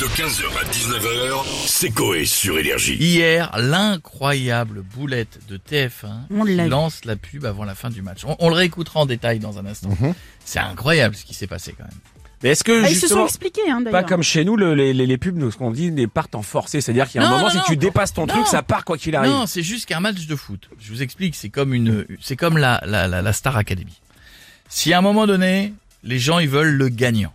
[0.00, 2.94] De 15h à 19h, c'est Coé sur Énergie.
[3.00, 5.90] Hier, l'incroyable boulette de TF1
[6.30, 6.70] On qui l'a vu.
[6.70, 8.20] lance la pub avant la fin du match.
[8.24, 9.90] On, on le réécoutera en détail dans un instant.
[10.44, 11.98] C'est incroyable ce qui s'est passé quand même.
[12.44, 14.08] Mais est-ce que Ah, ils se sont justement, expliqués, hein, pas d'ailleurs.
[14.08, 16.42] comme chez nous, le- les, les, les pubs, nous, ce qu'on dit, les partent en
[16.42, 16.80] forcé.
[16.80, 17.78] C'est-à-dire qu'il y a un Non, moment, non, si non, tu non.
[17.80, 19.32] dépasses ton truc, ça part quoi qu'il arrive.
[19.32, 20.68] Non, c'est juste qu'un match de foot.
[20.80, 24.00] Je vous explique, c'est comme une, c'est comme la, la, la, la Star Academy.
[24.68, 25.74] Si à un moment donné,
[26.04, 27.32] les gens ils veulent le gagnant.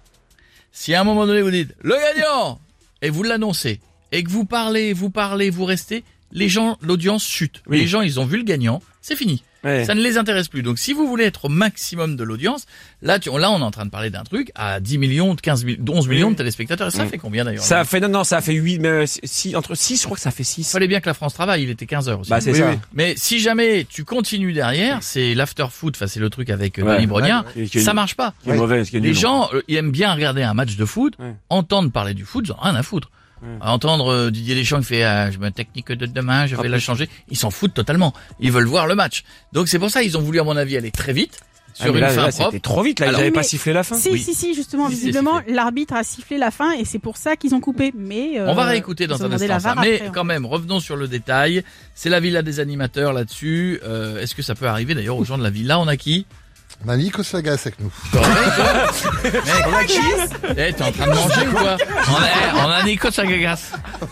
[0.74, 2.60] Si à un moment donné vous dites le gagnant
[3.04, 3.80] et vous l'annoncez
[4.12, 7.62] et que vous parlez, vous parlez, vous restez, les gens, l'audience chute.
[7.68, 7.80] Oui.
[7.80, 9.44] Les gens ils ont vu le gagnant, c'est fini.
[9.64, 9.86] Ouais.
[9.86, 10.62] Ça ne les intéresse plus.
[10.62, 12.66] Donc si vous voulez être au maximum de l'audience,
[13.02, 15.64] là, tu, là on est en train de parler d'un truc à 10 millions, 15
[15.64, 16.90] millions, 11 millions de téléspectateurs.
[16.90, 17.08] Et ça Mm.
[17.08, 19.56] fait combien d'ailleurs Ça a fait, non, non, ça a fait 8, mais euh, si,
[19.56, 20.70] entre 6, je crois que ça fait 6.
[20.70, 22.30] fallait bien que la France travaille, il était 15 heures aussi.
[22.30, 22.72] Bah, c'est Oui, ça.
[22.72, 22.78] oui.
[22.94, 26.84] Mais si jamais tu continues derrière, c'est l'after foot, enfin c'est le truc avec euh,
[26.84, 26.96] Ouais.
[26.98, 27.66] Denis Brognard, Ouais.
[27.68, 28.34] Ça marche pas.
[28.46, 31.36] Mauvais, Les gens, euh, ils aiment bien regarder un match de foot, Ouais.
[31.50, 33.12] entendre parler du foot, ils ont rien à foutre.
[33.62, 36.80] Entendre euh, Didier Deschamps qui fait euh, je me technique de demain, je vais la
[36.80, 38.14] changer, ils s'en foutent totalement.
[38.40, 39.24] Ils veulent voir le match.
[39.52, 41.40] Donc c'est pour ça ils ont voulu à mon avis aller très vite
[41.80, 42.46] Ah, sur mais une là, fin là, propre.
[42.52, 43.08] c'était trop vite, là.
[43.08, 43.96] Alors- ils avaient Oui, pas sifflé la fin.
[43.96, 44.20] Si, Oui.
[44.22, 47.56] si, si, justement, Si, visiblement, l'arbitre a sifflé la fin et c'est pour ça qu'ils
[47.56, 47.92] ont coupé.
[47.98, 49.76] Mais euh, On va réécouter dans un instant ça.
[49.82, 51.64] Mais après, quand même, revenons sur le détail.
[51.96, 53.80] C'est la villa des animateurs là-dessus.
[53.84, 56.26] Euh, Est-ce que ça peut arriver d'ailleurs aux gens de la villa On a qui?
[56.86, 57.92] On a Nico Sagas avec nous.
[58.14, 59.98] On a qui
[60.58, 61.78] Eh, t'es en train de manger ou quoi
[62.10, 62.16] on
[62.62, 63.72] a, on a Nico Sagagas.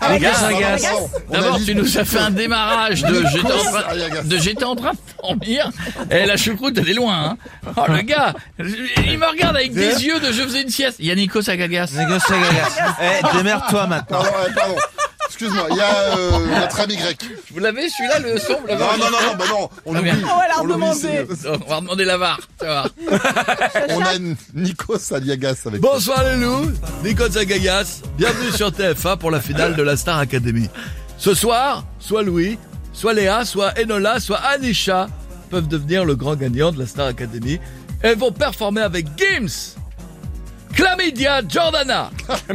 [0.09, 0.77] Nico Gars, Sagagas.
[0.81, 4.23] Pardon, on a D'abord, tu nous as fait un démarrage de j'étais en train Sagagas.
[4.23, 5.69] de j'étais en train de dormir.
[6.09, 7.35] Et la choucroute, elle est loin.
[7.65, 7.71] Hein.
[7.75, 10.95] Oh le gars, il me regarde avec des yeux de je faisais une sieste.
[10.99, 11.91] Il y a Nico Sagagas.
[11.91, 14.23] Eh, démerde-toi maintenant.
[14.55, 14.75] Pardon.
[15.41, 17.17] Excuse-moi, il y a euh, notre ami grec.
[17.51, 19.99] Vous l'avez celui-là le son vous l'avez Non, non, non, non, bah non, on Très
[20.01, 20.11] oublie.
[20.11, 20.21] bien.
[20.31, 20.99] On va leur On l'oublie, demander.
[21.35, 22.39] c'est- Donc, On va demander la VAR.
[23.89, 24.17] On a
[24.53, 25.89] Nico Saliagas avec nous.
[25.89, 26.71] Bonsoir les loups,
[27.03, 30.69] Nico Zagagas, bienvenue sur TF1 pour la finale de la Star Academy.
[31.17, 32.59] Ce soir, soit Louis,
[32.93, 35.07] soit Léa, soit Enola, soit Anisha
[35.49, 37.59] peuvent devenir le grand gagnant de la Star Academy
[38.03, 39.75] et vont performer avec Gims,
[40.73, 42.09] Chlamydia Jordana,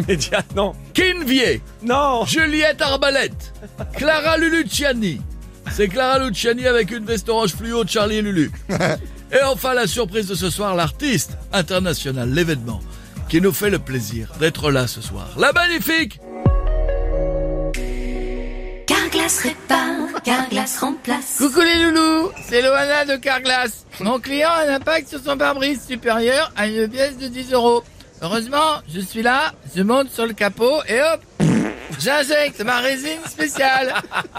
[0.09, 0.73] Média, non.
[0.95, 2.25] Kinvier, Non.
[2.25, 3.53] Juliette Arbalette,
[3.97, 5.21] Clara Luluciani.
[5.71, 8.51] C'est Clara Luciani avec une veste orange fluo de Charlie et Lulu.
[9.33, 12.81] Et enfin la surprise de ce soir, l'artiste international, l'événement,
[13.29, 15.29] qui nous fait le plaisir d'être là ce soir.
[15.37, 16.21] La magnifique
[18.87, 21.37] Carglass répare, Carglass remplace.
[21.39, 23.85] Coucou les loulous, c'est Loana de Carglass.
[24.01, 27.83] Mon client a un impact sur son pare-brise supérieur à une pièce de 10 euros.
[28.23, 31.21] Heureusement, je suis là, je monte sur le capot et hop,
[32.01, 33.93] j'injecte ma résine spéciale.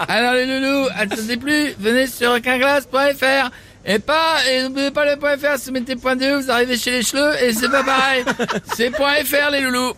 [0.08, 3.50] Alors les loulous, attendez plus, venez sur carglass.fr.
[3.86, 7.02] Et pas, et n'oubliez pas le .fr, si vous mettez .de, vous arrivez chez les
[7.02, 8.24] cheleux et c'est pas pareil.
[8.74, 9.94] C'est .fr les loulous.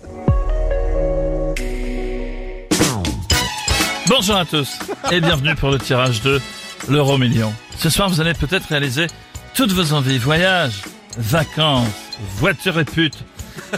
[4.06, 4.78] Bonjour à tous
[5.10, 6.40] et bienvenue pour le tirage de
[6.88, 7.52] l'euro million.
[7.78, 9.06] Ce soir, vous allez peut-être réaliser
[9.54, 10.18] toutes vos envies.
[10.18, 10.82] Voyage,
[11.16, 11.88] vacances,
[12.36, 13.24] voiture et pute.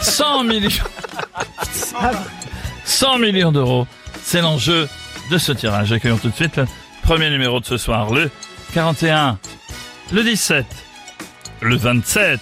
[0.01, 0.85] 100 millions.
[2.85, 3.87] 100 millions d'euros.
[4.23, 4.89] C'est l'enjeu
[5.31, 5.93] de ce tirage.
[5.93, 6.67] Accueillons tout de suite le
[7.03, 8.13] premier numéro de ce soir.
[8.13, 8.31] Le
[8.75, 9.39] 41,
[10.13, 10.67] le 17,
[11.61, 12.41] le 27,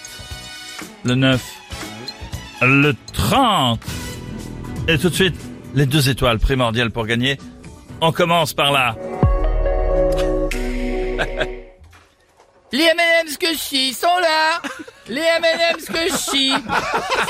[1.03, 1.41] le 9,
[2.61, 3.79] le 30.
[4.87, 5.35] Et tout de suite,
[5.73, 7.37] les deux étoiles primordiales pour gagner.
[8.01, 8.95] On commence par là.
[12.73, 14.61] Les M&M's que je chie sont là.
[15.11, 16.53] Les M&M's que je chie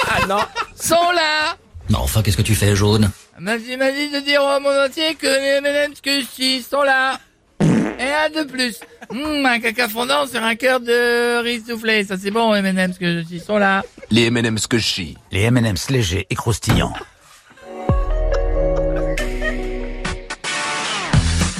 [0.07, 0.37] Ah non.
[0.75, 1.55] sont là.
[1.89, 3.09] Non, enfin, qu'est-ce que tu fais, jaune
[3.39, 6.61] M'a dit, m'a dit de dire au monde entier que les M&M's que je chie
[6.61, 7.19] sont là.
[7.59, 8.79] Et un de plus.
[9.09, 12.03] Hum, un caca fondant sur un cœur de riz soufflé.
[12.03, 13.81] Ça c'est bon, M&M's que je chie sont là.
[14.11, 15.17] Les M&M's que je chie.
[15.31, 16.93] Les M&M's légers et croustillants.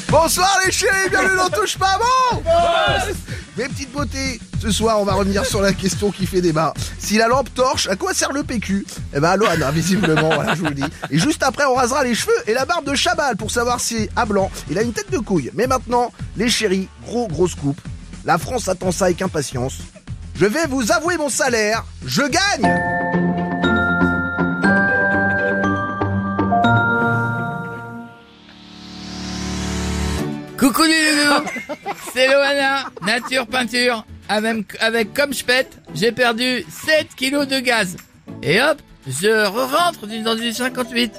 [0.08, 2.44] Bonsoir les chéris, bienvenue dans Touche pas bon
[3.62, 6.74] Mes petites beautés, ce soir on va revenir sur la question qui fait débat.
[6.98, 10.62] Si la lampe torche, à quoi sert le PQ Eh ben Loana, visiblement, voilà je
[10.62, 10.84] vous le dis.
[11.12, 14.10] Et juste après on rasera les cheveux et la barbe de Chabal pour savoir si,
[14.16, 15.52] à blanc, il a une tête de couille.
[15.54, 17.80] Mais maintenant, les chéris, gros gros scoop.
[18.26, 19.78] La France attend ça avec impatience.
[20.34, 22.82] Je vais vous avouer mon salaire, je gagne
[30.58, 31.12] Coucou les
[32.14, 34.06] C'est Loana, nature peinture.
[34.30, 37.98] Avec, avec comme je pète, j'ai perdu 7 kilos de gaz.
[38.44, 38.78] Et hop,
[39.08, 41.12] je re-rentre du- dans du 58.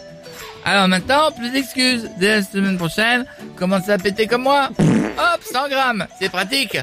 [0.64, 2.08] Alors maintenant, plus d'excuses.
[2.18, 4.68] Dès la semaine prochaine, commencez à péter comme moi.
[4.78, 6.78] Hop, 100 grammes, c'est pratique.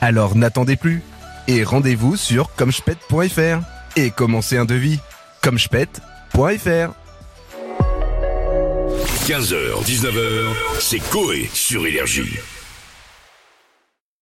[0.00, 1.02] Alors n'attendez plus
[1.48, 3.60] et rendez-vous sur comspet.fr
[3.96, 4.98] et commencez un devis.
[5.42, 6.92] comspet.fr
[9.26, 12.38] 15h, 19h, c'est Coé sur Énergie.